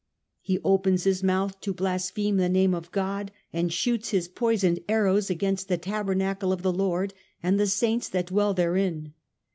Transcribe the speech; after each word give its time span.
He 0.41 0.57
opens 0.63 1.03
his 1.03 1.21
mouth 1.21 1.61
to 1.61 1.75
blaspheme 1.75 2.37
the 2.37 2.49
name 2.49 2.73
of 2.73 2.91
God; 2.91 3.29
and 3.53 3.71
shoots 3.71 4.09
his 4.09 4.27
poisoned 4.27 4.79
arrows 4.89 5.29
against 5.29 5.67
the 5.67 5.77
tabernacle 5.77 6.51
of 6.51 6.63
the 6.63 6.73
Lord, 6.73 7.13
and 7.43 7.59
the 7.59 7.67
saints 7.67 8.09
that 8.09 8.25
dwell 8.25 8.55
therein. 8.55 9.13